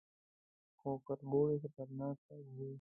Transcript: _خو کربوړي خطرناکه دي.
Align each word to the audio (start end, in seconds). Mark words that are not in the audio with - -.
_خو 0.77 0.89
کربوړي 1.05 1.55
خطرناکه 1.63 2.35
دي. 2.55 2.67